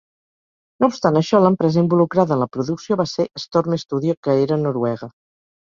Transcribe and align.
No 0.83 0.87
obstant 0.91 1.19
això, 1.21 1.41
l'empresa 1.43 1.83
involucrada 1.83 2.35
en 2.39 2.43
la 2.45 2.49
producció 2.59 2.99
va 3.03 3.07
ser 3.13 3.29
Storm 3.47 3.79
Studio, 3.87 4.19
que 4.27 4.39
era 4.49 4.61
noruega. 4.67 5.15